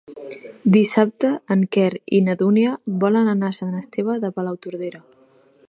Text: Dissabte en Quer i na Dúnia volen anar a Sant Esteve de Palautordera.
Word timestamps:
Dissabte 0.75 1.29
en 1.55 1.65
Quer 1.77 1.91
i 2.19 2.21
na 2.29 2.35
Dúnia 2.39 2.71
volen 3.05 3.29
anar 3.35 3.53
a 3.53 3.57
Sant 3.59 3.77
Esteve 3.83 4.17
de 4.25 4.33
Palautordera. 4.39 5.05